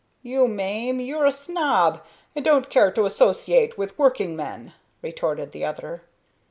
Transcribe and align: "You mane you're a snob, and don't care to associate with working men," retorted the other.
"You 0.23 0.47
mane 0.47 0.99
you're 0.99 1.27
a 1.27 1.31
snob, 1.31 2.01
and 2.35 2.43
don't 2.43 2.71
care 2.71 2.89
to 2.91 3.05
associate 3.05 3.77
with 3.77 3.99
working 3.99 4.35
men," 4.35 4.73
retorted 5.03 5.51
the 5.51 5.63
other. 5.63 6.01